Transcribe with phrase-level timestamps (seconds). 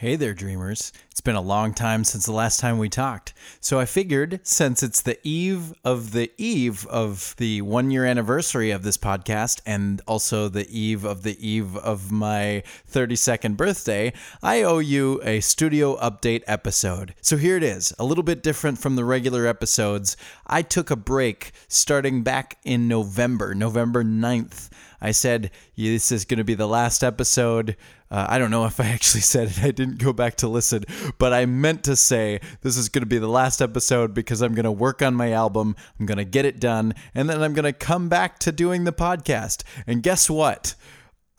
[0.00, 0.92] Hey there, dreamers.
[1.10, 3.34] It's been a long time since the last time we talked.
[3.60, 8.70] So I figured, since it's the eve of the eve of the one year anniversary
[8.70, 14.62] of this podcast, and also the eve of the eve of my 32nd birthday, I
[14.62, 17.16] owe you a studio update episode.
[17.20, 20.16] So here it is, a little bit different from the regular episodes.
[20.46, 24.70] I took a break starting back in November, November 9th.
[25.00, 27.76] I said, this is going to be the last episode.
[28.10, 29.62] Uh, I don't know if I actually said it.
[29.62, 30.84] I didn't go back to listen,
[31.18, 34.54] but I meant to say this is going to be the last episode because I'm
[34.54, 35.76] going to work on my album.
[35.98, 38.84] I'm going to get it done, and then I'm going to come back to doing
[38.84, 39.62] the podcast.
[39.86, 40.74] And guess what?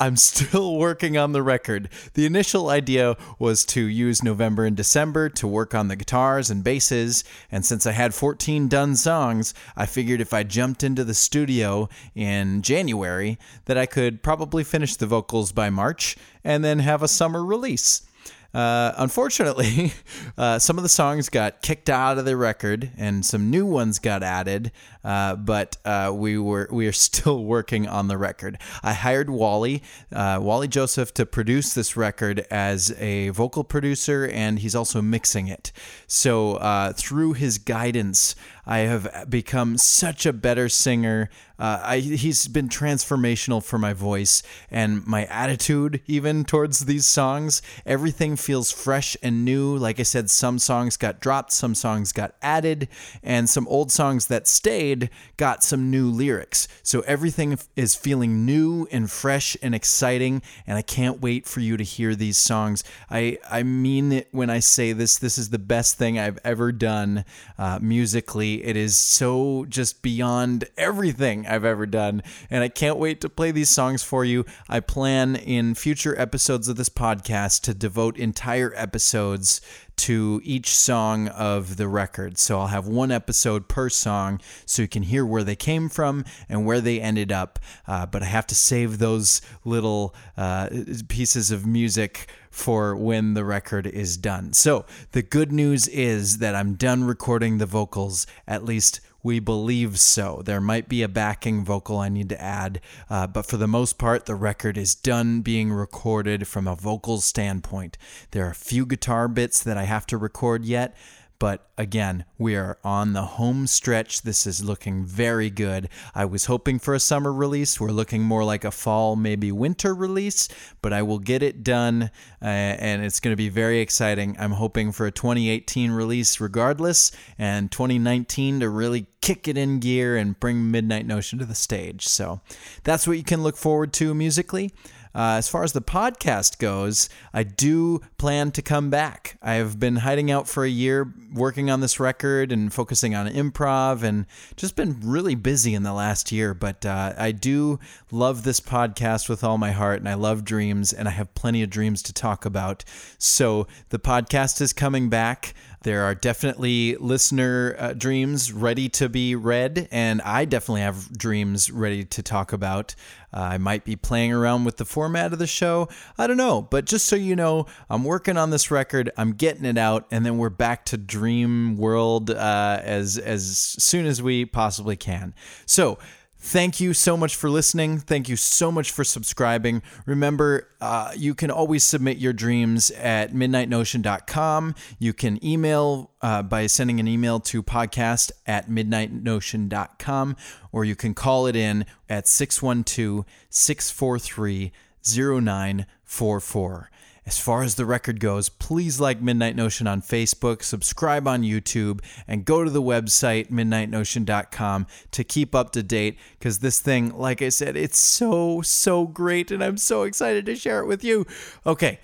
[0.02, 1.89] I'm still working on the record.
[2.13, 6.63] The initial idea was to use November and December to work on the guitars and
[6.63, 11.13] basses, and since I had 14 done songs, I figured if I jumped into the
[11.13, 17.04] studio in January that I could probably finish the vocals by March and then have
[17.04, 18.04] a summer release.
[18.53, 19.94] Uh, unfortunately,
[20.38, 23.99] uh, some of the songs got kicked out of the record, and some new ones
[23.99, 24.71] got added.
[25.04, 28.57] Uh, but uh, we were we are still working on the record.
[28.84, 34.60] I hired Wally uh, Wally Joseph to produce this record as a vocal producer, and
[34.60, 35.71] he's also mixing it.
[36.07, 38.35] So uh, through his guidance,
[38.70, 41.31] I have become such a better singer.
[41.57, 47.63] Uh, I, he's been transformational for my voice and my attitude, even towards these songs.
[47.84, 49.76] Everything feels fresh and new.
[49.76, 52.87] Like I said, some songs got dropped, some songs got added,
[53.23, 56.67] and some old songs that stayed got some new lyrics.
[56.83, 61.76] So everything is feeling new and fresh and exciting, and I can't wait for you
[61.76, 62.83] to hear these songs.
[63.09, 65.17] I, I mean it when I say this.
[65.17, 67.25] This is the best thing I've ever done
[67.57, 72.22] uh, musically it is so just beyond everything I've ever done.
[72.50, 74.46] And I can't wait to play these songs for you.
[74.68, 79.62] I plan in future episodes of this podcast to devote entire episodes
[80.00, 82.38] to each song of the record.
[82.38, 86.23] So I'll have one episode per song so you can hear where they came from
[86.47, 87.59] and where they ended up.
[87.85, 90.69] Uh, but I have to save those little uh,
[91.09, 94.53] pieces of music for when the record is done.
[94.53, 99.99] So the good news is that I'm done recording the vocals, at least we believe
[99.99, 100.41] so.
[100.45, 103.97] There might be a backing vocal I need to add, uh, but for the most
[103.97, 107.97] part, the record is done being recorded from a vocal standpoint.
[108.31, 110.95] There are a few guitar bits that I have to record yet,
[111.39, 114.23] but again, we are on the home stretch.
[114.23, 115.88] This is looking very good.
[116.13, 117.79] I was hoping for a summer release.
[117.79, 120.50] We're looking more like a fall, maybe winter release,
[120.81, 122.11] but I will get it done
[122.41, 124.35] uh, and it's going to be very exciting.
[124.38, 130.17] I'm hoping for a 2018 release regardless and 2019 to really kick it in gear
[130.17, 132.07] and bring Midnight Notion to the stage.
[132.07, 132.41] So
[132.83, 134.73] that's what you can look forward to musically.
[135.13, 139.37] Uh, as far as the podcast goes, I do plan to come back.
[139.41, 143.27] I have been hiding out for a year working on this record and focusing on
[143.27, 144.25] improv and
[144.55, 146.53] just been really busy in the last year.
[146.53, 147.79] But uh, I do
[148.11, 151.63] love this podcast with all my heart and I love dreams and I have plenty
[151.63, 152.83] of dreams to talk about.
[153.17, 155.53] So the podcast is coming back.
[155.83, 161.71] There are definitely listener uh, dreams ready to be read, and I definitely have dreams
[161.71, 162.95] ready to talk about.
[163.31, 165.88] I might be playing around with the format of the show.
[166.17, 169.12] I don't know, but just so you know, I'm working on this record.
[169.17, 174.06] I'm getting it out, and then we're back to Dream World uh, as as soon
[174.06, 175.34] as we possibly can.
[175.66, 176.00] So
[176.41, 178.00] Thank you so much for listening.
[178.00, 179.81] Thank you so much for subscribing.
[180.05, 184.75] Remember, uh, you can always submit your dreams at midnightnotion.com.
[185.00, 190.38] You can email uh, by sending an email to podcast at midnightnotion.com,
[190.72, 194.71] or you can call it in at 612 643
[195.03, 196.89] 0944.
[197.29, 202.01] As far as the record goes, please like Midnight Notion on Facebook, subscribe on YouTube,
[202.27, 206.17] and go to the website, midnightnotion.com, to keep up to date.
[206.39, 210.55] Because this thing, like I said, it's so, so great, and I'm so excited to
[210.55, 211.27] share it with you.
[211.67, 211.99] Okay,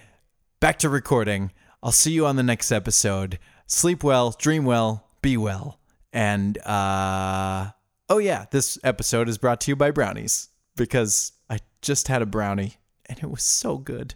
[0.60, 1.52] back to recording.
[1.82, 3.40] I'll see you on the next episode.
[3.66, 5.80] Sleep well, dream well, be well.
[6.14, 7.72] And, uh,
[8.10, 12.28] oh yeah, this episode is brought to you by brownies because I just had a
[12.28, 14.16] brownie and it was so good.